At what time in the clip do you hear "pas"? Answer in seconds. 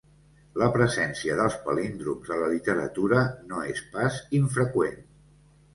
3.95-4.21